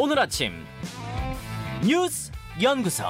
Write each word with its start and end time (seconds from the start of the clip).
오늘 0.00 0.16
아침 0.20 0.52
뉴스 1.84 2.30
연구소 2.62 3.02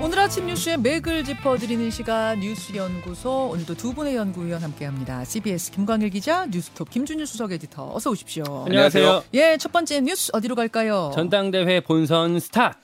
오늘 0.00 0.18
아침 0.18 0.46
뉴스의 0.46 0.78
맥을 0.78 1.24
짚어드리는 1.24 1.90
시간 1.90 2.40
뉴스 2.40 2.74
연구소 2.74 3.50
오늘도 3.52 3.74
두 3.74 3.92
분의 3.92 4.16
연구위원 4.16 4.62
함께합니다. 4.62 5.24
CBS 5.24 5.70
김광일 5.72 6.08
기자, 6.08 6.46
뉴스톱 6.46 6.88
김준일 6.88 7.26
수석 7.26 7.52
에디터 7.52 7.94
어서 7.94 8.10
오십시오. 8.10 8.64
안녕하세요. 8.66 9.24
예, 9.34 9.56
첫 9.60 9.70
번째 9.70 10.00
뉴스 10.00 10.30
어디로 10.32 10.56
갈까요? 10.56 11.12
전당대회 11.14 11.80
본선 11.80 12.40
스타트. 12.40 12.78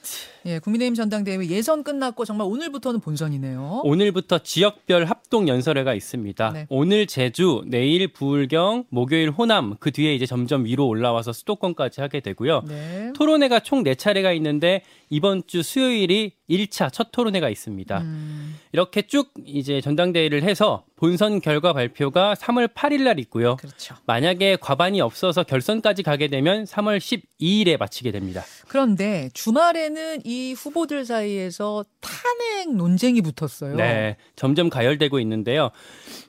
예, 0.48 0.58
국민의힘 0.60 0.94
전당대회 0.94 1.46
예선 1.48 1.82
끝났고 1.84 2.24
정말 2.24 2.46
오늘부터는 2.46 3.00
본선이네요. 3.00 3.82
오늘부터 3.84 4.38
지역별 4.38 5.04
합동 5.04 5.46
연설회가 5.46 5.92
있습니다. 5.92 6.50
네. 6.52 6.66
오늘 6.70 7.06
제주, 7.06 7.62
내일 7.66 8.08
부울경, 8.08 8.84
목요일 8.88 9.28
호남, 9.28 9.76
그 9.78 9.90
뒤에 9.90 10.14
이제 10.14 10.24
점점 10.24 10.64
위로 10.64 10.86
올라와서 10.86 11.34
수도권까지 11.34 12.00
하게 12.00 12.20
되고요. 12.20 12.62
네. 12.66 13.12
토론회가 13.14 13.60
총 13.60 13.84
4차례가 13.84 14.34
있는데 14.36 14.82
이번 15.10 15.42
주 15.46 15.62
수요일이 15.62 16.32
1차 16.48 16.90
첫 16.90 17.08
토론회가 17.12 17.50
있습니다. 17.50 18.00
음, 18.00 18.56
이렇게 18.72 19.02
쭉 19.02 19.30
이제 19.44 19.82
전당대회를 19.82 20.42
해서 20.42 20.84
본선 20.98 21.40
결과 21.40 21.72
발표가 21.72 22.34
3월 22.34 22.66
8일 22.74 23.04
날 23.04 23.20
있고요. 23.20 23.54
그렇죠. 23.54 23.94
만약에 24.04 24.56
과반이 24.60 25.00
없어서 25.00 25.44
결선까지 25.44 26.02
가게 26.02 26.26
되면 26.26 26.64
3월 26.64 26.98
12일에 26.98 27.78
마치게 27.78 28.10
됩니다. 28.10 28.42
그런데 28.66 29.30
주말에는 29.32 30.22
이 30.24 30.54
후보들 30.54 31.04
사이에서 31.04 31.84
탄핵 32.00 32.74
논쟁이 32.74 33.20
붙었어요. 33.20 33.76
네, 33.76 34.16
점점 34.34 34.68
가열되고 34.68 35.20
있는데요. 35.20 35.70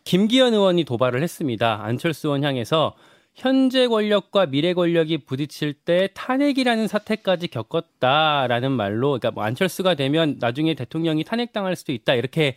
김기현 0.03 0.53
의원이 0.53 0.83
도발을 0.83 1.23
했습니다. 1.23 1.81
안철수 1.83 2.27
의원 2.27 2.43
향해서 2.43 2.93
현재 3.33 3.87
권력과 3.87 4.47
미래 4.47 4.75
권력이 4.75 5.25
부딪힐 5.25 5.73
때 5.73 6.09
탄핵이라는 6.13 6.87
사태까지 6.87 7.47
겪었다라는 7.47 8.71
말로, 8.71 9.07
그러니까 9.09 9.31
뭐 9.31 9.43
안철수가 9.45 9.95
되면 9.95 10.35
나중에 10.39 10.75
대통령이 10.75 11.23
탄핵당할 11.23 11.75
수도 11.75 11.91
있다 11.91 12.13
이렇게 12.13 12.55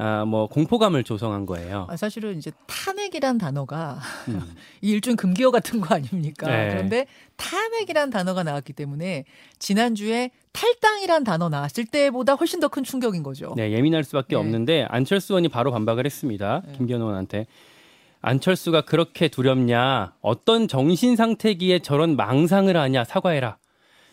아, 0.00 0.24
뭐 0.24 0.46
공포감을 0.46 1.02
조성한 1.02 1.44
거예요. 1.44 1.88
아, 1.90 1.96
사실은 1.96 2.38
이제 2.38 2.52
탄핵이란 2.66 3.36
단어가 3.38 3.98
음. 4.28 4.40
이 4.80 4.90
일종 4.92 5.16
금기어 5.16 5.50
같은 5.50 5.80
거 5.80 5.94
아닙니까? 5.96 6.46
네. 6.48 6.68
그런데 6.70 7.06
탄핵이란 7.36 8.10
단어가 8.10 8.44
나왔기 8.44 8.74
때문에 8.74 9.24
지난주에 9.58 10.30
탈당이란 10.52 11.24
단어 11.24 11.48
나왔을 11.48 11.84
때보다 11.86 12.34
훨씬 12.34 12.60
더 12.60 12.68
큰 12.68 12.84
충격인 12.84 13.22
거죠. 13.24 13.54
네, 13.56 13.72
예민할 13.72 14.04
수밖에 14.04 14.30
네. 14.30 14.36
없는데 14.36 14.86
안철수 14.88 15.32
의원이 15.32 15.48
바로 15.48 15.72
반박을 15.72 16.06
했습니다. 16.06 16.62
네. 16.64 16.72
김기현 16.76 17.00
의원한테. 17.00 17.46
안철수가 18.20 18.82
그렇게 18.82 19.28
두렵냐? 19.28 20.14
어떤 20.20 20.68
정신 20.68 21.16
상태기에 21.16 21.80
저런 21.80 22.14
망상을 22.16 22.76
하냐? 22.76 23.04
사과해라. 23.04 23.58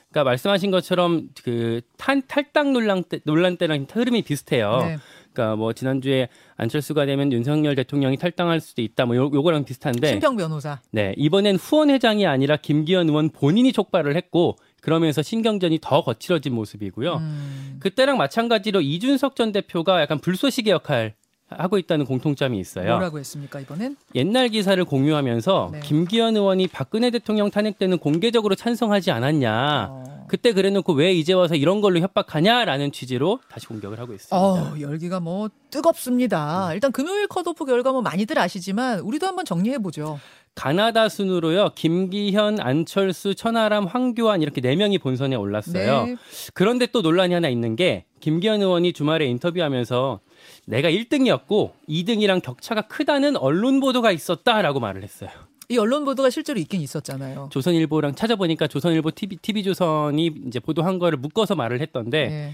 그러니까 0.09 0.29
말씀하신 0.29 0.71
것처럼 0.71 1.29
그 1.43 1.81
탄, 1.97 2.21
탈당 2.27 2.71
논란, 2.71 3.03
때, 3.03 3.19
논란 3.25 3.57
때랑 3.57 3.87
흐름이 3.91 4.21
비슷해요. 4.21 4.77
네. 4.77 4.97
그러니까 5.35 5.55
뭐 5.57 5.73
지난주에 5.73 6.29
안철수가 6.55 7.05
되면 7.05 7.31
윤석열 7.31 7.75
대통령이 7.75 8.17
탈당할 8.17 8.61
수도 8.61 8.81
있다. 8.81 9.05
뭐 9.05 9.15
요, 9.15 9.29
요거랑 9.31 9.65
비슷한데. 9.65 10.07
신평 10.07 10.37
변호사. 10.37 10.79
네, 10.91 11.13
이번엔 11.17 11.57
후원 11.57 11.89
회장이 11.89 12.25
아니라 12.25 12.55
김기현 12.55 13.09
의원 13.09 13.29
본인이 13.29 13.71
촉발을 13.73 14.15
했고 14.15 14.55
그러면서 14.81 15.21
신경전이 15.21 15.79
더 15.81 16.01
거칠어진 16.03 16.53
모습이고요. 16.53 17.15
음, 17.15 17.77
그때랑 17.79 18.17
마찬가지로 18.17 18.81
이준석 18.81 19.35
전 19.35 19.51
대표가 19.51 20.01
약간 20.01 20.19
불쏘시개 20.19 20.71
역할 20.71 21.15
하고 21.49 21.77
있다는 21.77 22.05
공통점이 22.05 22.59
있어요. 22.59 22.89
뭐라고 22.93 23.19
했습니까 23.19 23.59
이번엔? 23.59 23.97
옛날 24.15 24.49
기사를 24.49 24.83
공유하면서 24.83 25.69
네. 25.73 25.79
김기현 25.81 26.35
의원이 26.35 26.67
박근혜 26.67 27.11
대통령 27.11 27.51
탄핵 27.51 27.77
때는 27.77 27.99
공개적으로 27.99 28.55
찬성하지 28.55 29.11
않았냐. 29.11 29.87
어. 29.91 30.25
그때 30.27 30.53
그래놓고 30.53 30.93
왜 30.93 31.13
이제 31.13 31.33
와서 31.33 31.53
이런 31.53 31.81
걸로 31.81 31.99
협박하냐라는 31.99 32.91
취지로 32.91 33.39
다시 33.47 33.67
공격을 33.67 33.99
하고 33.99 34.13
있습니다. 34.13 34.35
어, 34.35 34.73
열기가 34.79 35.19
뭐 35.19 35.49
뜨겁습니다. 35.69 36.73
일단 36.73 36.91
금요일 36.91 37.27
컷오프 37.27 37.65
결과 37.65 37.91
뭐 37.91 38.01
많이들 38.01 38.39
아시지만 38.39 39.01
우리도 39.01 39.27
한번 39.27 39.45
정리해 39.45 39.77
보죠. 39.77 40.19
가나다 40.55 41.09
순으로요. 41.09 41.71
김기현, 41.75 42.59
안철수, 42.59 43.35
천하람, 43.35 43.85
황교안 43.85 44.41
이렇게 44.41 44.61
네 44.61 44.75
명이 44.75 44.97
본선에 44.99 45.35
올랐어요. 45.35 46.05
네. 46.05 46.15
그런데 46.53 46.87
또 46.87 47.01
논란이 47.01 47.33
하나 47.33 47.49
있는 47.49 47.75
게 47.75 48.05
김기현 48.21 48.61
의원이 48.61 48.93
주말에 48.93 49.25
인터뷰하면서 49.25 50.21
내가 50.65 50.89
1등이었고 50.89 51.71
2등이랑 51.89 52.41
격차가 52.41 52.83
크다는 52.83 53.37
언론 53.37 53.79
보도가 53.79 54.11
있었다라고 54.11 54.79
말을 54.79 55.03
했어요. 55.03 55.29
이 55.69 55.77
언론 55.77 56.05
보도가 56.05 56.29
실제로 56.29 56.59
있긴 56.59 56.81
있었잖아요. 56.81 57.49
조선일보랑 57.51 58.15
찾아보니까 58.15 58.67
조선일보 58.67 59.11
TV, 59.11 59.37
TV조선이 59.41 60.31
이제 60.47 60.59
보도한 60.59 60.99
거를 60.99 61.17
묶어서 61.17 61.55
말을 61.55 61.81
했던데 61.81 62.27
네. 62.27 62.51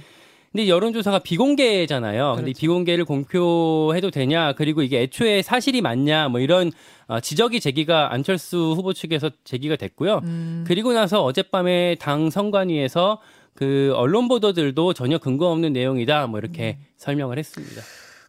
근데 0.51 0.67
여론조사가 0.67 1.19
비공개잖아요. 1.19 2.33
근데 2.35 2.51
이 2.51 2.53
그렇죠. 2.53 2.59
비공개를 2.59 3.05
공표해도 3.05 4.11
되냐, 4.11 4.51
그리고 4.53 4.81
이게 4.81 5.01
애초에 5.01 5.41
사실이 5.41 5.79
맞냐, 5.79 6.27
뭐 6.27 6.41
이런 6.41 6.73
어, 7.07 7.21
지적이 7.21 7.61
제기가 7.61 8.13
안철수 8.13 8.73
후보 8.75 8.91
측에서 8.91 9.31
제기가 9.45 9.77
됐고요. 9.77 10.19
음, 10.23 10.65
그리고 10.67 10.91
나서 10.91 11.23
어젯밤에 11.23 11.95
당 11.99 12.29
선관위에서 12.29 13.21
그 13.53 13.93
언론 13.95 14.27
보도들도 14.27 14.93
전혀 14.93 15.17
근거 15.17 15.47
없는 15.51 15.73
내용이다, 15.73 16.27
뭐 16.27 16.39
이렇게 16.39 16.77
음. 16.79 16.85
설명을 16.97 17.37
했습니다. 17.37 17.81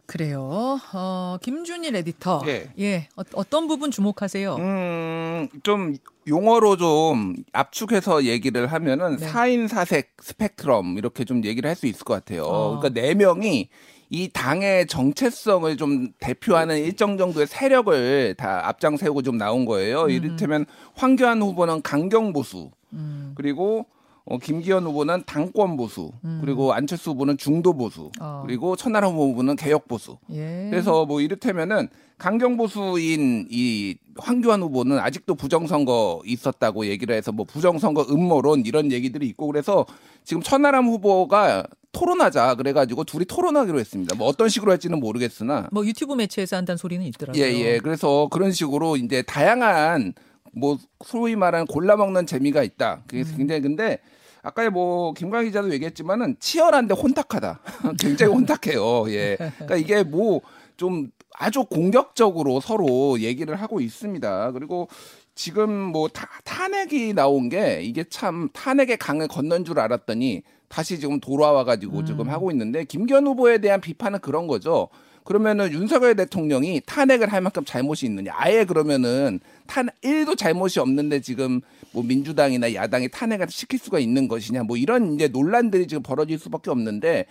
그래요. 0.05 0.79
어, 0.93 1.37
김준일 1.41 1.95
에디터. 1.95 2.43
예. 2.47 2.69
예. 2.77 3.07
어, 3.15 3.43
떤 3.49 3.67
부분 3.67 3.89
주목하세요? 3.89 4.55
음, 4.57 5.47
좀 5.63 5.95
용어로 6.27 6.75
좀 6.77 7.35
압축해서 7.53 8.25
얘기를 8.25 8.67
하면은 8.67 9.15
네. 9.17 9.25
사인 9.25 9.67
사색 9.67 10.17
스펙트럼 10.21 10.97
이렇게 10.97 11.23
좀 11.23 11.43
얘기를 11.45 11.69
할 11.69 11.75
수 11.75 11.87
있을 11.87 12.03
것 12.03 12.13
같아요. 12.15 12.43
어. 12.43 12.77
그러니까 12.79 13.01
네 13.01 13.13
명이 13.15 13.69
이 14.09 14.29
당의 14.31 14.85
정체성을 14.87 15.75
좀 15.77 16.09
대표하는 16.19 16.77
일정 16.77 17.17
정도의 17.17 17.47
세력을 17.47 18.35
다 18.37 18.67
앞장 18.67 18.97
세우고 18.97 19.21
좀 19.23 19.37
나온 19.37 19.65
거예요. 19.65 20.09
이를테면 20.09 20.65
황교안 20.95 21.41
후보는 21.41 21.81
강경 21.81 22.33
보수, 22.33 22.69
음, 22.91 23.31
그리고 23.35 23.87
어, 24.25 24.37
김기현 24.37 24.85
후보는 24.85 25.23
당권 25.25 25.75
보수, 25.75 26.11
그리고 26.39 26.73
안철수 26.73 27.11
후보는 27.11 27.37
중도 27.37 27.73
보수, 27.73 28.09
어. 28.21 28.43
그리고 28.45 28.75
천하람 28.75 29.13
후보는 29.13 29.57
개혁 29.57 29.87
보수. 29.87 30.17
예. 30.31 30.67
그래서 30.71 31.05
뭐 31.05 31.19
이를테면은 31.19 31.89
강경 32.17 32.55
보수인 32.55 33.47
이 33.49 33.97
황교안 34.17 34.61
후보는 34.61 34.97
아직도 34.99 35.35
부정선거 35.35 36.21
있었다고 36.25 36.85
얘기를 36.85 37.13
해서 37.15 37.33
뭐 37.33 37.45
부정선거 37.45 38.05
음모론 38.09 38.63
이런 38.65 38.91
얘기들이 38.93 39.27
있고 39.27 39.47
그래서 39.47 39.85
지금 40.23 40.41
천하람 40.41 40.87
후보가 40.87 41.65
토론하자 41.91 42.55
그래가지고 42.55 43.03
둘이 43.03 43.25
토론하기로 43.25 43.79
했습니다. 43.79 44.15
뭐 44.15 44.27
어떤 44.27 44.47
식으로 44.47 44.71
할지는 44.71 44.99
모르겠으나 44.99 45.67
뭐 45.71 45.85
유튜브 45.85 46.13
매체에서 46.13 46.55
한다는 46.55 46.77
소리는 46.77 47.05
있더라고요. 47.07 47.43
예, 47.43 47.51
예. 47.51 47.77
그래서 47.79 48.29
그런 48.31 48.51
식으로 48.51 48.95
이제 48.95 49.21
다양한 49.21 50.13
뭐 50.55 50.77
소위 51.03 51.35
말하는 51.35 51.65
골라 51.65 51.95
먹는 51.95 52.25
재미가 52.25 52.63
있다. 52.63 53.03
그게 53.07 53.23
음. 53.23 53.33
굉장히 53.37 53.61
근데 53.61 53.99
아까 54.41 54.69
뭐 54.69 55.13
김광희 55.13 55.47
기자도 55.47 55.71
얘기했지만은 55.73 56.35
치열한데 56.39 56.93
혼탁하다. 56.93 57.59
굉장히 57.99 58.33
혼탁해요. 58.33 59.09
예. 59.11 59.37
그러니까 59.37 59.75
이게 59.77 60.03
뭐좀 60.03 61.09
아주 61.35 61.63
공격적으로 61.63 62.59
서로 62.59 63.19
얘기를 63.19 63.55
하고 63.55 63.79
있습니다. 63.79 64.51
그리고 64.51 64.87
지금 65.33 65.71
뭐 65.71 66.07
타, 66.07 66.27
탄핵이 66.43 67.13
나온 67.13 67.49
게 67.49 67.81
이게 67.81 68.03
참 68.03 68.49
탄핵의 68.53 68.97
강을 68.97 69.27
건넌 69.27 69.65
줄 69.65 69.79
알았더니 69.79 70.43
다시 70.67 70.99
지금 70.99 71.19
돌아와 71.19 71.63
가지고 71.63 71.99
음. 71.99 72.05
지금 72.05 72.29
하고 72.29 72.51
있는데 72.51 72.83
김기현 72.83 73.25
후보에 73.25 73.59
대한 73.59 73.81
비판은 73.81 74.19
그런 74.19 74.47
거죠. 74.47 74.89
그러면은 75.23 75.71
윤석열 75.71 76.15
대통령이 76.15 76.81
탄핵을 76.85 77.31
할 77.31 77.41
만큼 77.41 77.63
잘못이 77.65 78.05
있느냐? 78.05 78.31
아예 78.35 78.65
그러면은 78.65 79.39
탄 79.65 79.87
1도 80.03 80.37
잘못이 80.37 80.79
없는데 80.79 81.21
지금 81.21 81.61
뭐 81.91 82.03
민주당이나 82.03 82.73
야당이 82.73 83.09
탄핵을 83.09 83.47
시킬 83.49 83.79
수가 83.79 83.99
있는 83.99 84.27
것이냐? 84.27 84.63
뭐 84.63 84.77
이런 84.77 85.13
이제 85.13 85.27
논란들이 85.27 85.87
지금 85.87 86.03
벌어질 86.03 86.37
수밖에 86.37 86.71
없는데 86.71 87.25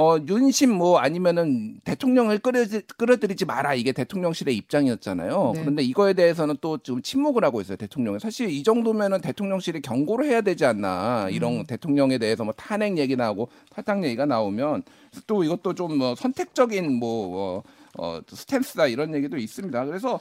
어 0.00 0.16
윤심 0.28 0.70
뭐 0.70 0.98
아니면은 1.00 1.80
대통령을 1.82 2.38
끌어 2.38 2.64
끌어들이지 2.96 3.46
마라 3.46 3.74
이게 3.74 3.90
대통령실의 3.90 4.56
입장이었잖아요. 4.56 5.52
네. 5.54 5.60
그런데 5.60 5.82
이거에 5.82 6.12
대해서는 6.14 6.56
또 6.60 6.78
좀 6.78 7.02
침묵을 7.02 7.42
하고 7.44 7.60
있어요 7.60 7.76
대통령이. 7.76 8.20
사실 8.20 8.48
이 8.48 8.62
정도면은 8.62 9.20
대통령실이 9.20 9.82
경고를 9.82 10.26
해야 10.26 10.40
되지 10.40 10.64
않나 10.64 11.28
이런 11.30 11.64
대통령에 11.66 12.18
대해서 12.18 12.44
뭐 12.44 12.54
탄핵 12.56 12.96
얘기 12.98 13.16
나오고 13.16 13.48
탈당 13.70 14.04
얘기가 14.04 14.24
나오면 14.26 14.84
또 15.26 15.42
이것도 15.42 15.74
좀 15.74 15.98
뭐 15.98 16.14
선택적인 16.14 16.92
뭐 16.94 17.62
어, 17.98 17.98
어, 17.98 18.20
스탠스다 18.28 18.86
이런 18.86 19.14
얘기도 19.16 19.36
있습니다. 19.36 19.84
그래서 19.86 20.20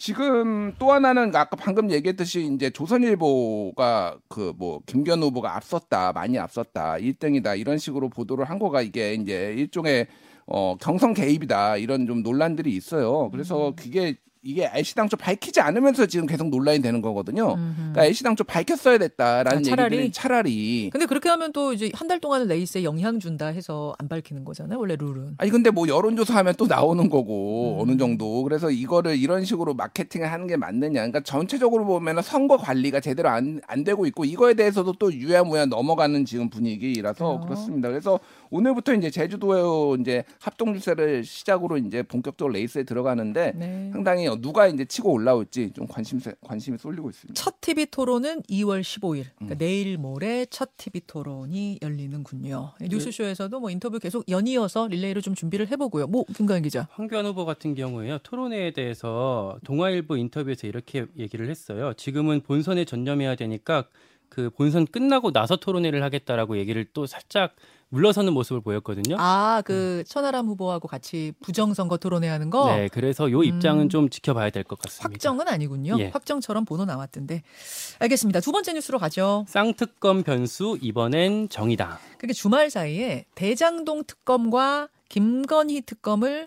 지금 0.00 0.74
또 0.78 0.92
하나는 0.92 1.36
아까 1.36 1.56
방금 1.56 1.90
얘기했듯이 1.90 2.50
이제 2.54 2.70
조선일보가 2.70 4.18
그 4.28 4.54
뭐 4.56 4.80
김견 4.86 5.22
후보가 5.22 5.54
앞섰다 5.56 6.12
많이 6.12 6.38
앞섰다 6.38 6.94
1등이다 6.94 7.58
이런 7.58 7.76
식으로 7.78 8.08
보도를 8.08 8.46
한 8.46 8.58
거가 8.58 8.80
이게 8.80 9.12
이제 9.14 9.54
일종의 9.58 10.06
어 10.46 10.76
경성 10.80 11.12
개입이다 11.12 11.76
이런 11.76 12.06
좀 12.06 12.22
논란들이 12.22 12.74
있어요. 12.74 13.30
그래서 13.30 13.74
그게 13.76 14.16
이게 14.42 14.70
애시당초 14.74 15.18
밝히지 15.18 15.60
않으면서 15.60 16.06
지금 16.06 16.26
계속 16.26 16.48
논란이 16.48 16.80
되는 16.80 17.02
거거든요. 17.02 17.54
음흠. 17.54 17.74
그러니까 17.76 18.06
애시당초 18.06 18.44
밝혔어야 18.44 18.96
됐다라는 18.96 19.58
아, 19.58 19.62
차라리? 19.62 19.96
얘기들이 19.96 20.12
차라리 20.12 20.88
근데 20.90 21.04
그렇게 21.04 21.28
하면 21.28 21.52
또 21.52 21.72
이제 21.74 21.90
한 21.94 22.10
달 22.10 22.18
동안은 22.18 22.48
레이스에 22.48 22.82
영향 22.82 23.20
준다 23.20 23.46
해서 23.48 23.94
안 23.98 24.08
밝히는 24.08 24.44
거잖아요. 24.44 24.80
원래 24.80 24.96
룰은. 24.96 25.34
아니 25.38 25.50
근데 25.50 25.70
뭐 25.70 25.86
여론조사 25.86 26.34
하면 26.38 26.54
또 26.56 26.66
나오는 26.66 27.08
거고 27.08 27.76
음. 27.76 27.82
어느 27.82 27.96
정도 27.98 28.42
그래서 28.42 28.70
이거를 28.70 29.16
이런 29.16 29.44
식으로 29.44 29.74
마케팅을 29.74 30.32
하는 30.32 30.46
게 30.48 30.56
맞느냐 30.56 30.94
그러니까 31.00 31.20
전체적으로 31.20 31.84
보면은 31.84 32.22
선거 32.22 32.56
관리가 32.56 32.98
제대로 33.00 33.28
안, 33.28 33.60
안 33.68 33.84
되고 33.84 34.06
있고 34.06 34.24
이거에 34.24 34.54
대해서도 34.54 34.94
또 34.94 35.12
유야무야 35.12 35.66
넘어가는 35.66 36.24
지금 36.24 36.48
분위기라서 36.50 37.26
그래요? 37.26 37.40
그렇습니다 37.44 37.88
그래서 37.90 38.18
오늘부터 38.50 38.94
이제 38.94 39.10
제주도 39.10 39.96
이제 39.96 40.24
합동주세를 40.40 41.24
시작으로 41.24 41.78
이제 41.78 42.02
본격적으로 42.02 42.52
레이스에 42.52 42.82
들어가는데 42.82 43.52
네. 43.56 43.90
상당히 43.92 44.28
누가 44.40 44.66
이제 44.66 44.84
치고 44.84 45.12
올라올지 45.12 45.72
좀 45.72 45.86
관심 45.86 46.20
관심이 46.42 46.76
쏠리고 46.78 47.10
있습니다. 47.10 47.40
첫 47.40 47.60
TV 47.60 47.86
토론은 47.86 48.42
2월 48.42 48.80
15일, 48.80 49.26
그러니까 49.36 49.54
음. 49.54 49.58
내일 49.58 49.98
모레 49.98 50.46
첫 50.50 50.70
TV 50.76 51.02
토론이 51.06 51.78
열리는군요. 51.80 52.72
뉴스쇼에서도 52.80 53.60
뭐 53.60 53.70
인터뷰 53.70 53.98
계속 53.98 54.28
연이어서 54.28 54.88
릴레이로 54.88 55.20
좀 55.20 55.34
준비를 55.34 55.68
해보고요. 55.70 56.08
뭐 56.08 56.24
김가연 56.34 56.62
기자. 56.62 56.88
황교안 56.92 57.26
후보 57.26 57.44
같은 57.44 57.74
경우에요. 57.74 58.18
토론회에 58.22 58.72
대해서 58.72 59.58
동아일보 59.64 60.16
인터뷰에서 60.16 60.66
이렇게 60.66 61.06
얘기를 61.16 61.48
했어요. 61.48 61.92
지금은 61.96 62.40
본선에 62.40 62.84
전념해야 62.84 63.36
되니까 63.36 63.86
그 64.30 64.48
본선 64.50 64.86
끝나고 64.86 65.32
나서 65.32 65.56
토론회를 65.56 66.02
하겠다라고 66.02 66.56
얘기를 66.56 66.86
또 66.94 67.04
살짝 67.04 67.54
물러서는 67.92 68.32
모습을 68.32 68.60
보였거든요. 68.60 69.16
아, 69.18 69.62
그 69.64 70.04
천하람 70.06 70.46
후보하고 70.46 70.86
같이 70.86 71.32
부정선거 71.42 71.96
토론회 71.96 72.28
하는 72.28 72.48
거 72.48 72.72
네, 72.72 72.88
그래서 72.88 73.28
요 73.32 73.42
입장은 73.42 73.86
음. 73.86 73.88
좀 73.88 74.08
지켜봐야 74.08 74.50
될 74.50 74.62
것 74.62 74.78
같습니다. 74.78 75.12
확정은 75.12 75.48
아니군요. 75.48 75.96
예. 75.98 76.06
확정처럼 76.10 76.64
번호 76.64 76.84
나왔던데. 76.84 77.42
알겠습니다. 77.98 78.38
두 78.40 78.52
번째 78.52 78.74
뉴스로 78.74 78.98
가죠. 79.00 79.44
쌍특검 79.48 80.22
변수 80.22 80.78
이번엔 80.80 81.48
정의당. 81.48 81.98
그게 82.16 82.32
주말 82.32 82.70
사이에 82.70 83.24
대장동 83.34 84.04
특검과 84.04 84.88
김건희 85.08 85.80
특검을 85.82 86.46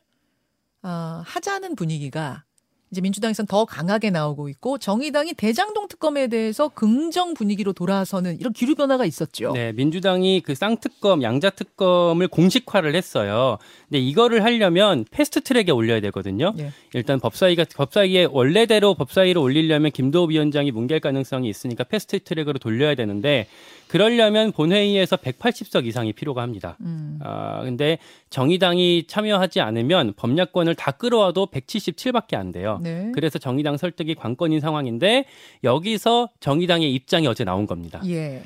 어, 0.83 1.21
하자는 1.25 1.75
분위기가 1.75 2.45
이제 2.93 3.01
민주당에서는 3.01 3.47
더 3.47 3.65
강하게 3.65 4.11
나오고 4.11 4.49
있고 4.49 4.77
정의당이 4.77 5.33
대장동 5.33 5.87
특검에 5.87 6.27
대해서 6.27 6.69
긍정 6.69 7.33
분위기로 7.33 7.73
돌아서는 7.73 8.39
이런 8.39 8.53
기류 8.53 8.75
변화가 8.75 9.03
있었죠. 9.05 9.51
네, 9.53 9.71
민주당이 9.71 10.41
그 10.41 10.53
쌍특검, 10.53 11.23
양자특검을 11.23 12.27
공식화를 12.27 12.95
했어요. 12.95 13.57
근데 13.89 13.97
이거를 13.97 14.43
하려면 14.43 15.05
패스트트랙에 15.09 15.71
올려야 15.71 16.01
되거든요. 16.01 16.53
예. 16.59 16.71
일단 16.93 17.19
법사위가 17.19 17.65
법사위에 17.75 18.25
원래대로 18.25 18.93
법사위로 18.93 19.41
올리려면 19.41 19.91
김도우 19.91 20.29
위원장이 20.29 20.71
뭉갤 20.71 20.99
가능성이 20.99 21.49
있으니까 21.49 21.83
패스트트랙으로 21.85 22.59
돌려야 22.59 22.93
되는데 22.93 23.47
그러려면 23.87 24.51
본회의에서 24.51 25.17
180석 25.17 25.85
이상이 25.85 26.13
필요가 26.13 26.41
합니다. 26.41 26.77
음. 26.81 27.19
아, 27.21 27.61
근데 27.63 27.99
정의당이 28.31 29.05
참여하지 29.07 29.61
않으면 29.61 30.13
법약권을 30.15 30.73
다 30.73 30.91
끌어와도 30.91 31.47
177밖에 31.47 32.33
안 32.35 32.51
돼요. 32.51 32.79
네. 32.83 33.11
그래서 33.13 33.39
정의당 33.39 33.77
설득이 33.77 34.15
관건인 34.15 34.59
상황인데 34.59 35.25
여기서 35.63 36.29
정의당의 36.39 36.93
입장이 36.93 37.25
어제 37.27 37.43
나온 37.43 37.65
겁니다. 37.65 38.01
예. 38.07 38.43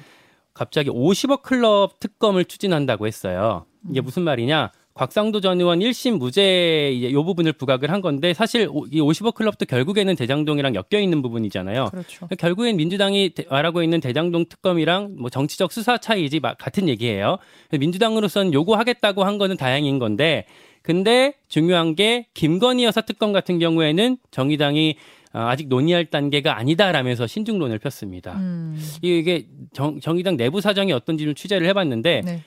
갑자기 0.53 0.89
50억 0.89 1.41
클럽 1.43 1.99
특검을 1.99 2.45
추진한다고 2.45 3.05
했어요. 3.07 3.65
이게 3.89 4.01
무슨 4.01 4.23
말이냐? 4.23 4.71
곽상도 4.95 5.41
전 5.41 5.59
의원 5.61 5.77
1심 5.77 6.17
무죄 6.17 6.91
이제 6.91 7.11
요 7.11 7.23
부분을 7.23 7.53
부각을 7.53 7.91
한 7.91 8.01
건데 8.01 8.33
사실 8.33 8.67
오- 8.71 8.87
이 8.87 8.99
50억 8.99 9.35
클럽도 9.35 9.67
결국에는 9.67 10.15
대장동이랑 10.15 10.73
엮여 10.73 10.99
있는 10.99 11.21
부분이잖아요. 11.21 11.85
그렇죠. 11.91 12.27
결국엔 12.39 12.77
민주당이 12.77 13.29
대- 13.35 13.45
말하고 13.47 13.83
있는 13.83 13.99
대장동 14.01 14.45
특검이랑 14.49 15.17
뭐 15.19 15.29
정치적 15.29 15.71
수사 15.71 15.99
차이지 15.99 16.39
마- 16.39 16.55
같은 16.55 16.89
얘기예요. 16.89 17.37
민주당으로서는 17.71 18.53
요구하겠다고 18.53 19.23
한 19.23 19.37
거는 19.37 19.55
다행인 19.57 19.99
건데 19.99 20.45
근데 20.87 21.33
중요한 21.49 21.95
게 21.95 22.27
김건희 22.33 22.85
여사 22.85 23.01
특검 23.01 23.33
같은 23.33 23.59
경우에는 23.59 24.15
정의당이 24.31 24.95
어, 25.33 25.39
아직 25.39 25.67
논의할 25.67 26.05
단계가 26.05 26.57
아니다라면서 26.57 27.27
신중론을 27.27 27.77
폈습니다. 27.79 28.37
음. 28.37 28.81
이게 29.01 29.47
정, 29.73 29.99
정의당 29.99 30.37
내부 30.37 30.61
사정이 30.61 30.93
어떤지 30.93 31.25
좀 31.25 31.35
취재를 31.35 31.67
해봤는데 31.67 32.21
네. 32.23 32.41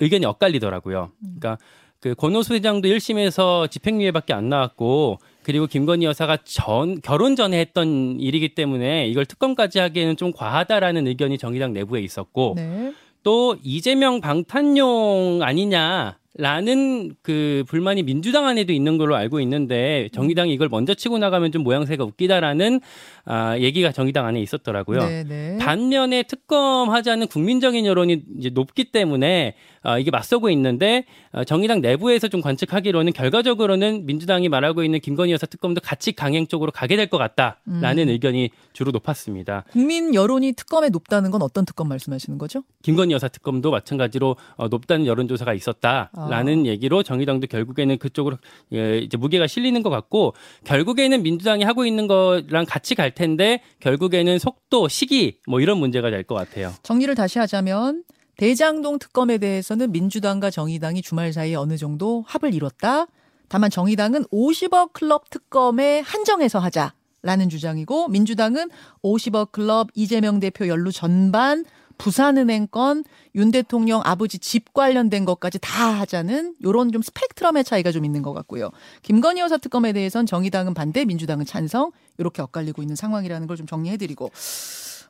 의견이 0.00 0.26
엇갈리더라고요. 0.26 1.12
그러니까 1.22 1.56
그 2.00 2.14
권오수 2.14 2.52
회장도 2.52 2.86
1심에서 2.86 3.70
집행유예밖에 3.70 4.34
안 4.34 4.50
나왔고 4.50 5.16
그리고 5.42 5.66
김건희 5.66 6.04
여사가 6.04 6.36
전 6.44 7.00
결혼 7.00 7.34
전에 7.34 7.58
했던 7.58 8.20
일이기 8.20 8.54
때문에 8.54 9.08
이걸 9.08 9.24
특검까지 9.24 9.78
하기에는 9.78 10.18
좀 10.18 10.32
과하다라는 10.32 11.06
의견이 11.06 11.38
정의당 11.38 11.72
내부에 11.72 12.02
있었고 12.02 12.56
네. 12.56 12.92
또 13.22 13.56
이재명 13.62 14.20
방탄용 14.20 15.40
아니냐 15.42 16.18
라는 16.38 17.14
그 17.22 17.64
불만이 17.66 18.02
민주당 18.02 18.46
안에도 18.46 18.72
있는 18.72 18.98
걸로 18.98 19.16
알고 19.16 19.40
있는데 19.40 20.08
정의당이 20.12 20.52
이걸 20.52 20.68
먼저 20.68 20.92
치고 20.92 21.16
나가면 21.18 21.50
좀 21.50 21.62
모양새가 21.62 22.04
웃기다라는 22.04 22.80
아, 23.24 23.56
얘기가 23.58 23.90
정의당 23.92 24.26
안에 24.26 24.40
있었더라고요. 24.40 25.00
네, 25.00 25.24
네. 25.24 25.58
반면에 25.58 26.24
특검하자는 26.24 27.28
국민적인 27.28 27.86
여론이 27.86 28.22
이제 28.38 28.50
높기 28.50 28.84
때문에 28.84 29.54
어, 29.82 29.98
이게 29.98 30.10
맞서고 30.10 30.50
있는데 30.50 31.04
어, 31.32 31.44
정의당 31.44 31.80
내부에서 31.80 32.28
좀 32.28 32.40
관측하기로는 32.42 33.12
결과적으로는 33.12 34.04
민주당이 34.04 34.48
말하고 34.48 34.84
있는 34.84 35.00
김건희 35.00 35.32
여사 35.32 35.46
특검도 35.46 35.80
같이 35.80 36.12
강행 36.12 36.46
쪽으로 36.46 36.70
가게 36.72 36.96
될 36.96 37.06
것 37.06 37.18
같다라는 37.18 38.08
음. 38.08 38.08
의견이 38.08 38.50
주로 38.72 38.90
높았습니다. 38.90 39.62
국민 39.70 40.12
여론이 40.12 40.54
특검에 40.54 40.88
높다는 40.88 41.30
건 41.30 41.40
어떤 41.40 41.64
특검 41.64 41.88
말씀하시는 41.88 42.36
거죠? 42.36 42.64
김건희 42.82 43.14
여사 43.14 43.28
특검도 43.28 43.70
마찬가지로 43.70 44.34
어, 44.56 44.66
높다는 44.68 45.06
여론조사가 45.06 45.54
있었다 45.54 46.10
라는 46.30 46.66
얘기로 46.66 47.02
정의당도 47.02 47.46
결국에는 47.46 47.98
그쪽으로 47.98 48.36
예, 48.72 48.98
이제 48.98 49.16
무게가 49.16 49.46
실리는 49.46 49.82
것 49.82 49.90
같고 49.90 50.34
결국에는 50.64 51.22
민주당이 51.22 51.64
하고 51.64 51.86
있는 51.86 52.06
거랑 52.06 52.66
같이 52.66 52.94
갈 52.94 53.14
텐데 53.14 53.62
결국에는 53.80 54.38
속도, 54.38 54.88
시기 54.88 55.38
뭐 55.46 55.60
이런 55.60 55.78
문제가 55.78 56.10
될 56.10 56.24
것 56.24 56.34
같아요. 56.34 56.72
정리를 56.82 57.14
다시 57.14 57.38
하자면 57.38 58.02
대장동 58.36 58.98
특검에 58.98 59.38
대해서는 59.38 59.92
민주당과 59.92 60.50
정의당이 60.50 61.02
주말 61.02 61.32
사이에 61.32 61.54
어느 61.54 61.76
정도 61.76 62.24
합을 62.26 62.52
이뤘다. 62.54 63.06
다만 63.48 63.70
정의당은 63.70 64.24
50억 64.24 64.92
클럽 64.92 65.30
특검에 65.30 66.00
한정해서 66.00 66.58
하자 66.58 66.92
라는 67.22 67.48
주장이고 67.48 68.08
민주당은 68.08 68.70
50억 69.02 69.52
클럽 69.52 69.88
이재명 69.94 70.38
대표 70.40 70.68
연루 70.68 70.92
전반 70.92 71.64
부산은행 71.98 72.68
건, 72.70 73.04
윤 73.34 73.50
대통령 73.50 74.00
아버지 74.04 74.38
집 74.38 74.72
관련된 74.74 75.24
것까지 75.24 75.58
다 75.60 75.90
하자는 76.00 76.54
요런 76.64 76.92
좀 76.92 77.02
스펙트럼의 77.02 77.64
차이가 77.64 77.92
좀 77.92 78.04
있는 78.04 78.22
것 78.22 78.32
같고요. 78.32 78.70
김건희 79.02 79.40
여사 79.40 79.56
특검에 79.56 79.92
대해선 79.92 80.26
정의당은 80.26 80.74
반대, 80.74 81.04
민주당은 81.04 81.44
찬성 81.46 81.92
이렇게 82.18 82.42
엇갈리고 82.42 82.82
있는 82.82 82.96
상황이라는 82.96 83.46
걸 83.46 83.56
좀 83.56 83.66
정리해드리고 83.66 84.30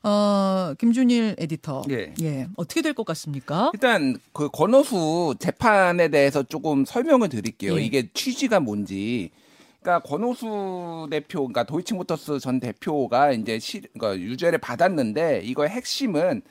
어, 0.05 0.75
김준일 0.78 1.35
에디터. 1.38 1.83
예. 1.90 2.14
예. 2.23 2.47
어떻게 2.57 2.81
될 2.83 2.95
것 2.95 3.05
같습니까? 3.07 3.71
일단 3.75 4.16
그 4.33 4.49
권오수 4.49 5.35
재판에 5.40 6.09
대해서 6.09 6.45
조금 6.45 6.85
설명을 6.85 7.28
드릴게요. 7.28 7.76
예. 7.78 7.83
이게 7.83 8.09
취지가 8.14 8.61
뭔지. 8.61 9.31
그러니까 9.83 10.09
권오수 10.09 11.09
대표, 11.11 11.40
그러니까 11.40 11.64
도이치모터스 11.64 12.38
전 12.38 12.61
대표가 12.61 13.33
이제 13.33 13.59
시, 13.59 13.81
그러니까 13.99 14.16
유죄를 14.21 14.59
받았는데 14.59 15.43
이거의 15.45 15.71
핵심은 15.71 16.43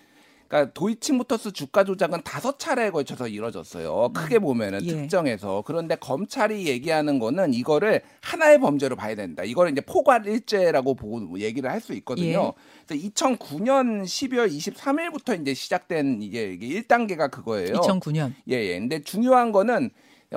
그러니까 0.56 0.72
도이치모터스 0.74 1.52
주가 1.52 1.84
조작은 1.84 2.22
다섯 2.24 2.58
차례에 2.58 2.90
걸쳐서 2.90 3.28
이뤄졌어요. 3.28 4.12
크게 4.14 4.40
보면은 4.40 4.80
예. 4.86 4.88
특정해서 4.88 5.64
그런데 5.66 5.96
검찰이 5.96 6.68
얘기하는 6.68 7.20
거는 7.20 7.54
이거를 7.54 8.02
하나의 8.22 8.60
범죄로 8.60 8.96
봐야 8.96 9.16
된다. 9.16 9.44
이거를 9.44 9.74
이제 9.74 9.82
포괄일죄라고 9.82 10.96
보고 10.96 11.40
얘기를 11.40 11.70
할 11.70 11.86
수 11.86 11.94
있거든요. 11.96 12.54
그래서 12.88 13.08
2009년 13.08 14.06
12월 14.06 14.50
23일부터 14.50 15.40
이제 15.40 15.54
시작된 15.54 16.22
이게 16.24 16.54
이게 16.54 16.82
1단계가 16.82 17.30
그거예요. 17.30 17.74
2009년. 17.74 18.34
예, 18.50 18.56
예. 18.56 18.80
근데 18.80 19.04
중요한 19.04 19.52
거는 19.52 19.92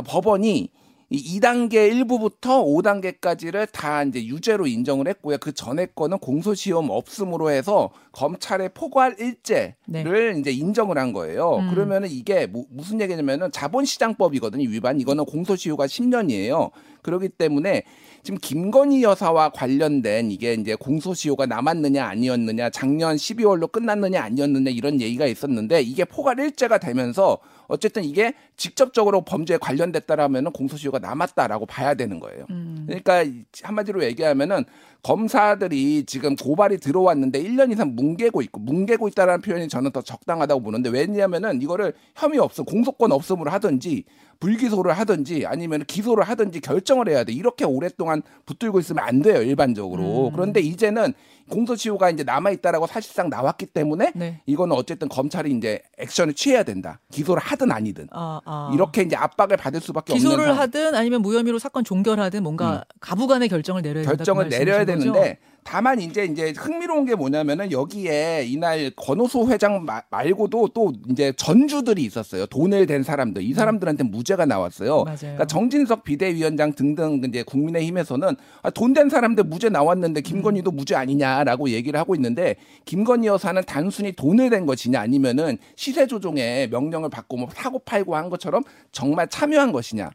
법원이 0.05 0.71
이 1.11 1.41
2단계 1.41 1.91
일부부터 1.91 2.63
5단계까지를 2.65 3.69
다 3.73 4.03
이제 4.03 4.25
유죄로 4.27 4.67
인정을 4.67 5.09
했고요. 5.09 5.39
그 5.39 5.53
전에 5.53 5.87
거는 5.87 6.19
공소시효 6.19 6.79
없음으로 6.81 7.51
해서 7.51 7.91
검찰의 8.13 8.71
포괄 8.75 9.17
일죄를 9.19 9.75
네. 9.87 10.35
이제 10.39 10.51
인정을 10.51 10.99
한 10.99 11.15
거예요. 11.15 11.57
음. 11.57 11.71
그러면은 11.71 12.11
이게 12.11 12.47
무, 12.47 12.67
무슨 12.71 13.01
얘기냐면은 13.01 13.51
자본시장법이거든요. 13.51 14.69
위반. 14.69 15.01
이거는 15.01 15.25
공소시효가 15.25 15.87
10년이에요. 15.87 16.71
그렇기 17.09 17.31
때문에 17.31 17.85
지금 18.23 18.39
김건희 18.39 19.03
여사와 19.03 19.51
관련된 19.51 20.31
이게 20.31 20.53
이제 20.53 20.75
공소시효가 20.75 21.47
남았느냐 21.47 22.05
아니었느냐 22.05 22.69
작년 22.71 23.17
12월로 23.17 23.71
끝났느냐 23.73 24.23
아니었느냐 24.23 24.71
이런 24.71 25.01
얘기가 25.01 25.27
있었는데 25.27 25.81
이게 25.81 26.05
포괄 26.05 26.39
일죄가 26.39 26.79
되면서 26.79 27.39
어쨌든 27.69 28.05
이게 28.05 28.35
직접적으로 28.57 29.23
범죄에 29.23 29.57
관련됐다라면은 29.59 30.53
공소시효가 30.53 30.99
남았다라고 31.01 31.67
봐야 31.67 31.95
되는 31.95 32.19
거예요. 32.19 32.47
음. 32.51 32.85
그러니까 32.87 33.23
이- 33.23 33.45
한마디로 33.63 34.03
얘기하면은 34.05 34.65
검사들이 35.03 36.05
지금 36.07 36.37
고발이 36.37 36.79
들어왔는데 36.79 37.43
1년 37.43 37.73
이상 37.73 37.95
뭉개고 37.95 38.43
있고 38.43 38.61
뭉개고 38.61 39.09
있다라는 39.09 39.41
표현이 39.43 39.69
저는 39.69 39.91
더 39.93 40.03
적당하다고 40.03 40.61
보는데 40.63 40.91
왜냐하면은 40.91 41.63
이거를 41.63 41.93
혐의 42.17 42.39
없음 42.39 42.65
공소권 42.65 43.13
없음으로 43.13 43.51
하든지 43.51 44.05
불기소를 44.41 44.93
하든지 44.93 45.47
아니면 45.47 45.85
기소를 45.85 46.25
하든지 46.25 46.61
결정을 46.61 47.09
해야 47.09 47.25
돼 47.25 47.33
이렇게 47.33 47.65
오랫동안 47.65 48.23
붙들고 48.47 48.79
있으면 48.81 49.05
안 49.05 49.21
돼요 49.21 49.43
일반적으로 49.43 50.29
음. 50.29 50.33
그런데 50.33 50.61
이제는 50.61 51.13
공소시효가 51.51 52.11
이제 52.11 52.25
남아 52.25 52.51
있다라고 52.51 52.87
사실상 52.87 53.31
나왔기 53.31 53.67
때문에 53.67 54.13
네. 54.15 54.43
이거는 54.47 54.77
어쨌든 54.77 55.09
검찰이 55.09 55.51
이제 55.51 55.83
액션을 55.99 56.35
취해야 56.35 56.63
된다 56.63 57.01
기소를 57.11 57.43
하든 57.43 57.73
아니든 57.73 58.09
아, 58.13 58.41
아. 58.45 58.71
이렇게 58.75 59.03
이제 59.03 59.17
압박을 59.17 59.57
받을 59.57 59.81
수밖에 59.81 60.13
없는 60.13 60.31
기소를. 60.31 60.59
하든 60.59 60.95
아니면 60.95 61.23
무혐의로 61.23 61.59
사건 61.59 61.85
종결하든 61.85 62.43
뭔가 62.43 62.85
가부간의 63.01 63.49
결정을 63.49 63.83
내려야 63.83 64.05
된다. 64.05 64.11
그 64.13 64.17
결정을 64.19 64.49
내려야 64.49 64.85
말씀이신 64.85 65.13
거죠? 65.13 65.35
다만 65.69 66.01
이제 66.01 66.25
이제 66.25 66.55
흥미로운 66.57 67.05
게 67.05 67.15
뭐냐면은 67.15 67.71
여기에 67.71 68.47
이날 68.49 68.91
권오수 68.97 69.49
회장 69.51 69.85
마- 69.85 70.01
말고도 70.11 70.69
또 70.69 70.95
이제 71.11 71.31
전주들이 71.37 72.05
있었어요. 72.05 72.47
돈을 72.47 72.87
댄 72.87 73.03
사람들. 73.03 73.43
이 73.43 73.53
사람들한테 73.53 74.05
무죄가 74.05 74.47
나왔어요. 74.47 75.05
맞아요. 75.05 75.17
그러니까 75.21 75.45
정진석 75.45 76.05
비대위원장 76.05 76.73
등등 76.73 77.21
이제 77.29 77.43
국민의힘에서는 77.43 78.37
아, 78.63 78.71
돈댄 78.71 79.11
사람들 79.11 79.45
무죄 79.45 79.69
나왔는데 79.69 80.23
김건희도 80.23 80.71
무죄 80.71 80.95
아니냐라고 80.95 81.69
얘기를 81.69 82.01
하고 82.01 82.15
있는데 82.15 82.55
김건희 82.87 83.27
여사는 83.27 83.63
단순히 83.67 84.13
돈을 84.13 84.49
댄 84.49 84.65
것이냐 84.65 84.99
아니면은 84.99 85.59
시세 85.77 86.07
조종에 86.07 86.69
명령을 86.69 87.11
받고 87.11 87.37
뭐 87.37 87.49
사고 87.53 87.79
팔고 87.81 88.17
한 88.17 88.31
것처럼 88.31 88.63
정말 88.91 89.29
참여한 89.29 89.73
것이냐. 89.73 90.13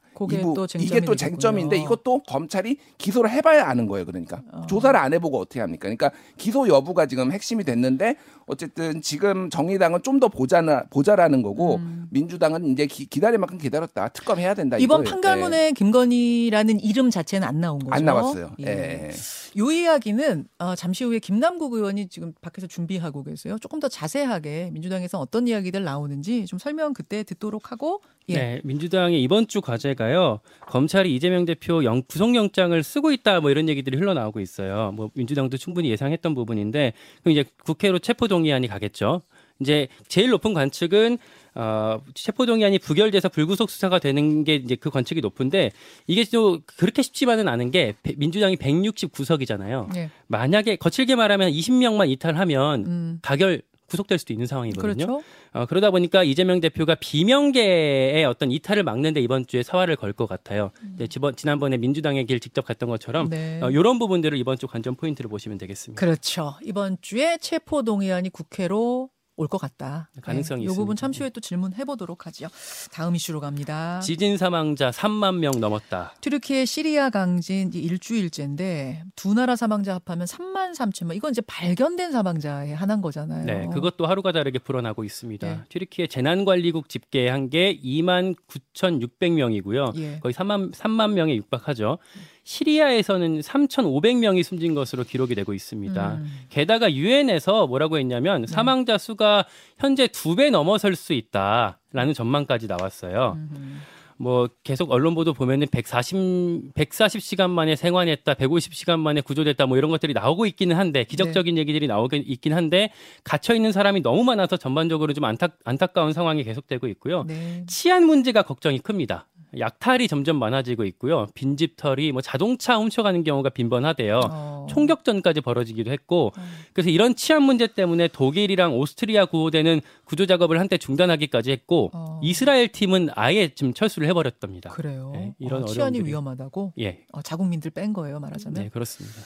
이게 0.84 1.00
또. 1.02 1.16
쟁점인데 1.16 1.78
이것도 1.78 2.24
검찰이 2.24 2.78
기소를 2.98 3.30
해봐야 3.30 3.68
아는 3.68 3.86
거예요. 3.86 4.04
그러니까 4.08 4.42
어. 4.52 4.66
조사를 4.68 5.00
안 5.00 5.14
해보고 5.14 5.43
어떻게 5.44 5.60
합니까? 5.60 5.84
그러니까 5.84 6.12
기소 6.38 6.68
여부가 6.68 7.06
지금 7.06 7.32
핵심이 7.32 7.64
됐는데 7.64 8.16
어쨌든 8.46 9.02
지금 9.02 9.50
정의당은 9.50 10.02
좀 10.02 10.14
더 10.20 10.28
보자나 10.30 10.84
보자라는 10.90 11.42
거고 11.42 11.82
민주당은 12.12 12.68
이제 12.72 12.86
기, 12.86 13.20
다릴 13.20 13.40
만큼 13.40 13.58
기다렸다. 13.58 14.10
특검해야 14.10 14.54
된다. 14.54 14.78
음. 14.78 14.82
이번 14.82 15.02
이거예요. 15.02 15.12
판결문에 15.12 15.72
김건희라는 15.72 16.80
이름 16.80 17.10
자체는 17.10 17.48
안 17.48 17.60
나온 17.60 17.80
예. 17.82 17.86
거죠. 17.90 17.96
안 17.96 18.06
나왔어요. 18.06 18.52
예. 18.62 18.66
예. 18.68 19.12
요 19.58 19.72
이야기는 19.72 20.46
어, 20.60 20.76
잠시 20.76 21.04
후에 21.04 21.20
김남국 21.20 21.74
의원이 21.74 22.08
지금 22.10 22.34
밖에서 22.42 22.68
준비하고 22.68 23.24
계세요. 23.24 23.58
조금 23.60 23.80
더 23.80 23.88
자세하게 23.88 24.70
민주당에서 24.72 25.20
어떤 25.20 25.48
이야기들 25.48 25.84
나오는지 25.84 26.46
좀 26.46 26.60
설명 26.60 26.94
그때 26.94 27.24
듣도록 27.24 27.72
하고 27.72 28.02
예. 28.30 28.36
네, 28.36 28.62
민주당의 28.64 29.22
이번 29.22 29.48
주 29.48 29.60
과제가요. 29.62 30.40
검찰이 30.68 31.14
이재명 31.14 31.46
대표 31.46 31.84
영, 31.84 32.02
구속영장을 32.08 32.82
쓰고 32.82 33.12
있다 33.12 33.42
뭐 33.42 33.52
이런 33.52 33.68
얘기들이 33.68 33.98
흘러나오고 33.98 34.40
있어요. 34.40 34.92
뭐 34.94 35.10
민주당도 35.24 35.58
충분히 35.58 35.90
예상했던 35.90 36.36
부분인데 36.36 36.94
그럼 37.22 37.32
이제 37.32 37.46
국회로 37.64 38.00
체포동의안이 38.00 38.68
가겠죠. 38.68 39.22
이제 39.60 39.88
제일 40.08 40.30
높은 40.32 40.54
관측은 40.54 41.18
어, 41.56 42.02
체포동의안이 42.16 42.80
부결돼서 42.80 43.30
불구속 43.30 43.70
수사가 43.70 44.00
되는 44.00 44.44
게 44.44 44.56
이제 44.56 44.76
그 44.76 44.90
관측이 44.90 45.22
높은데 45.22 45.72
이게 46.08 46.26
또 46.26 46.60
그렇게 46.66 47.02
쉽지만은 47.02 47.48
않은 47.48 47.72
게 47.72 47.94
배- 48.04 48.16
민주당이 48.18 48.58
169석이잖아요. 48.58 49.96
예. 49.96 50.10
만약에 50.28 50.76
거칠게 50.76 51.16
말하면 51.16 51.52
20명만 51.52 52.10
이탈하면 52.10 52.86
음. 52.86 53.20
가결 53.22 53.62
구속될 53.94 54.18
수도 54.20 54.34
있는 54.34 54.48
상황이거든요. 54.48 55.06
그렇죠. 55.06 55.24
어, 55.54 55.66
그러다 55.68 55.92
보니까 55.92 56.24
이재명 56.24 56.60
대표가 56.60 56.96
비명계의 56.96 58.26
어떤 58.26 58.52
이탈을 58.52 58.84
막는데 58.84 59.22
이번 59.22 59.46
주에 59.46 59.62
사활을 59.64 59.96
걸 59.96 60.14
것 60.14 60.28
같아요. 60.28 60.70
이제 60.96 61.08
지번, 61.08 61.36
지난번에 61.36 61.78
민주당의 61.78 62.26
길 62.28 62.40
직접 62.40 62.64
갔던 62.66 62.88
것처럼 62.90 63.26
음. 63.28 63.30
네. 63.32 63.60
어, 63.64 63.72
이런 63.72 63.98
부분들을 64.00 64.38
이번 64.38 64.58
주 64.58 64.68
관전 64.68 64.96
포인트로 64.96 65.28
보시면 65.30 65.58
되겠습니다. 65.58 66.00
그렇죠. 66.00 66.56
이번 66.64 66.98
주에 67.02 67.38
체포 67.40 67.82
동의안이 67.84 68.30
국회로 68.30 69.10
올 69.36 69.48
것 69.48 69.58
같다. 69.58 70.10
가능성이 70.22 70.64
이 70.64 70.68
부분 70.68 70.94
있습니다. 70.94 71.00
잠시 71.02 71.20
후에 71.22 71.30
또 71.32 71.42
질문해 71.42 71.86
보도록 71.86 72.28
하죠. 72.28 72.48
다음 72.92 73.16
이슈로 73.16 73.40
갑니다. 73.40 74.00
지진 74.02 74.38
사망자 74.38 74.92
3만 74.92 75.38
명 75.40 75.60
넘었다. 75.60 76.14
튀르키예 76.22 76.66
시리아 76.66 77.10
강진 77.10 77.72
일주일째인데 77.74 79.04
두 79.16 79.34
나라 79.34 79.56
사망자 79.56 79.96
합하면 79.96 80.28
3만 80.28 80.76
3천 80.76 81.08
명. 81.08 81.18
이건 81.18 81.32
이제 81.32 81.42
발견된 81.48 82.12
사망자의 82.12 82.76
하나인 82.76 83.02
거잖아요. 83.02 83.46
네, 83.46 83.68
그것도 83.74 84.06
하루가 84.06 84.32
다르게 84.32 84.60
불어나고 84.60 85.04
있습니다. 85.04 85.48
네. 85.48 85.60
튀르키예 85.70 86.08
재난관리국 86.08 86.88
집계한 86.88 87.50
게 87.50 87.80
2만 87.84 88.36
9,600명이고요. 88.48 89.98
예. 89.98 90.20
거의 90.20 90.34
3만 90.34 90.74
3만 90.74 91.14
명에 91.14 91.36
육박하죠. 91.38 91.98
시리아에서는 92.44 93.40
3,500명이 93.40 94.44
숨진 94.44 94.74
것으로 94.76 95.04
기록이 95.04 95.36
되고 95.36 95.54
있습니다. 95.54 96.14
음. 96.16 96.40
게다가 96.50 96.94
유엔에서 96.94 97.68
뭐라고 97.68 97.98
했냐면 97.98 98.46
사망자 98.48 98.98
수가 98.98 99.46
현재 99.78 100.08
두 100.08 100.36
배 100.36 100.50
넘어설 100.50 100.96
수 100.96 101.14
있다라는 101.14 102.14
전망까지 102.16 102.68
나왔어요. 102.68 103.34
음. 103.38 103.82
뭐 104.18 104.48
계속 104.64 104.92
언론 104.92 105.16
보도 105.16 105.34
보면은 105.34 105.68
140 105.72 106.74
140시간 106.76 107.50
만에 107.50 107.76
생還했다, 107.76 108.34
150시간 108.36 109.00
만에 109.00 109.22
구조됐다 109.22 109.66
뭐 109.66 109.78
이런 109.78 109.92
것들이 109.92 110.14
나오고 110.14 110.46
있기는 110.46 110.76
한데 110.76 111.04
기적적인 111.04 111.58
얘기들이 111.58 111.88
나오긴 111.88 112.24
있긴 112.26 112.54
한데 112.54 112.92
갇혀 113.24 113.54
있는 113.54 113.72
사람이 113.72 114.02
너무 114.02 114.24
많아서 114.24 114.56
전반적으로 114.58 115.14
좀 115.14 115.26
안타, 115.26 115.50
안타까운 115.66 116.14
상황이 116.14 116.44
계속되고 116.44 116.88
있고요. 116.90 117.24
네. 117.24 117.64
치안 117.68 118.06
문제가 118.06 118.44
걱정이 118.44 118.80
큽니다. 118.80 119.28
약탈이 119.60 120.08
점점 120.08 120.38
많아지고 120.38 120.84
있고요. 120.86 121.28
빈집털이 121.36 122.12
뭐 122.12 122.22
자동차 122.22 122.78
훔쳐가는 122.78 123.24
경우가 123.24 123.50
빈번하대요. 123.50 124.22
어. 124.32 124.68
총격전까지 124.70 125.42
벌어지기도 125.42 125.92
했고 125.92 126.32
음. 126.38 126.44
그래서 126.74 126.90
이런 126.90 127.16
치안 127.16 127.44
문제 127.44 127.68
때문에 127.68 128.08
독일이랑 128.08 128.78
오스트리아 128.78 129.26
구호대는 129.26 129.82
구조 130.06 130.26
작업을 130.26 130.60
한때 130.60 130.78
중단하기까지 130.78 131.52
했고 131.52 131.90
어. 131.94 132.20
이스라엘 132.24 132.68
팀은 132.70 133.10
아예 133.16 133.54
지금 133.54 133.74
철수를 133.74 134.08
해버렸답니다. 134.10 134.70
그래요. 134.72 135.12
네, 135.14 135.36
이런 135.40 135.64
어, 135.64 135.66
치안이 135.66 136.00
어려움들이- 136.00 136.06
위험하다고 136.06 136.74
예, 136.80 137.06
어, 137.12 137.22
자국민들 137.22 137.72
뺀 137.72 137.94
거예요, 137.94 138.20
말하자면. 138.20 138.64
네 138.64 138.70
그렇습니다. 138.70 139.18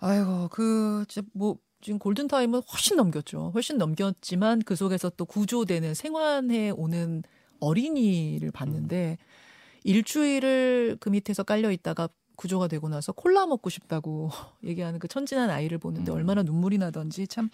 아이고 0.00 0.48
그 0.50 1.04
진짜 1.08 1.26
뭐 1.34 1.56
지금 1.80 1.98
골든 1.98 2.26
타임은 2.28 2.60
훨씬 2.72 2.96
넘겼죠. 2.96 3.52
훨씬 3.54 3.78
넘겼지만 3.78 4.62
그 4.64 4.74
속에서 4.76 5.10
또 5.10 5.24
구조되는 5.24 5.94
생환해 5.94 6.70
오는 6.70 7.22
어린이를 7.60 8.50
봤는데 8.50 9.18
일주일을 9.84 10.98
그 11.00 11.08
밑에서 11.10 11.42
깔려 11.44 11.70
있다가 11.72 12.08
구조가 12.38 12.68
되고 12.68 12.88
나서 12.88 13.10
콜라 13.10 13.46
먹고 13.46 13.68
싶다고 13.68 14.30
얘기하는 14.64 15.00
그 15.00 15.08
천진한 15.08 15.50
아이를 15.50 15.78
보는데 15.78 16.12
얼마나 16.12 16.44
눈물이 16.44 16.78
나던지 16.78 17.26
참 17.26 17.50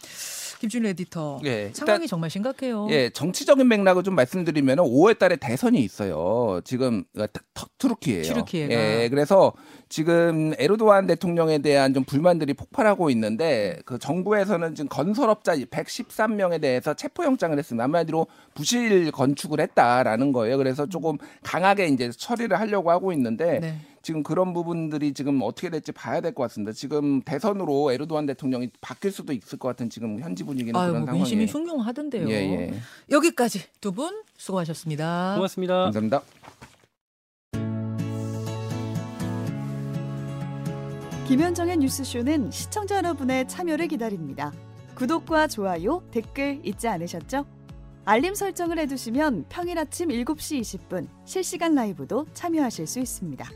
김준일 0.60 0.90
에디터 0.90 1.40
예, 1.44 1.70
상황이 1.72 2.02
일단- 2.02 2.06
정말 2.06 2.28
심각해요. 2.28 2.86
예, 2.90 3.08
정치적인 3.08 3.66
맥락을 3.66 4.02
좀 4.02 4.14
말씀드리면 4.14 4.76
5월 4.78 5.18
달에 5.18 5.36
대선이 5.36 5.80
있어요. 5.82 6.60
지금 6.64 7.04
어, 7.16 7.24
트- 7.32 7.40
터- 7.54 7.66
투르키예요. 7.78 8.22
튀르키예가. 8.24 8.74
예, 8.74 9.08
그래서 9.08 9.54
지금 9.88 10.52
에르도안 10.58 11.06
대통령에 11.06 11.58
대한 11.58 11.94
좀 11.94 12.04
불만들이 12.04 12.52
폭발하고 12.52 13.08
있는데 13.10 13.78
그 13.86 13.98
정부에서는 13.98 14.74
지금 14.74 14.88
건설업자 14.90 15.56
113명에 15.56 16.60
대해서 16.60 16.92
체포영장을 16.92 17.58
했습니다. 17.58 17.84
한마디로 17.84 18.26
부실 18.52 19.10
건축을 19.12 19.60
했다라는 19.60 20.32
거예요. 20.32 20.58
그래서 20.58 20.84
조금 20.86 21.16
강하게 21.42 21.86
이제 21.86 22.10
처리를 22.10 22.60
하려고 22.60 22.90
하고 22.90 23.10
있는데 23.12 23.60
네. 23.60 23.78
지금 24.04 24.22
그런 24.22 24.52
부분들이 24.52 25.14
지금 25.14 25.40
어떻게 25.42 25.70
될지 25.70 25.90
봐야 25.90 26.20
될 26.20 26.34
것 26.34 26.42
같습니다. 26.44 26.72
지금 26.72 27.22
대선으로 27.22 27.90
에르도안 27.90 28.26
대통령이 28.26 28.70
바뀔 28.80 29.10
수도 29.10 29.32
있을 29.32 29.58
것 29.58 29.68
같은 29.68 29.88
지금 29.88 30.20
현지 30.20 30.44
분위기는 30.44 30.78
아유, 30.78 30.90
그런 30.92 31.04
뭐 31.06 31.14
민심이 31.14 31.46
상황이에요. 31.46 31.72
흉흉하던데요. 31.78 32.28
예, 32.28 32.34
예. 32.34 32.74
여기까지 33.10 33.62
두 33.80 33.92
분 33.94 34.22
수고하셨습니다. 34.36 35.34
고맙습니다. 35.36 35.84
감사합니다. 35.90 36.22
김현정의 41.26 41.78
뉴스쇼는 41.78 42.50
시청자 42.50 42.96
여러분의 42.98 43.48
참여를 43.48 43.88
기다립니다. 43.88 44.52
구독과 44.94 45.46
좋아요, 45.48 46.02
댓글 46.10 46.60
잊지 46.64 46.86
않으셨죠? 46.88 47.46
알림 48.04 48.34
설정을 48.34 48.78
해두시면 48.80 49.46
평일 49.48 49.78
아침 49.78 50.08
7시 50.10 50.60
20분 50.60 51.08
실시간 51.24 51.74
라이브도 51.74 52.26
참여하실 52.34 52.86
수 52.86 53.00
있습니다. 53.00 53.48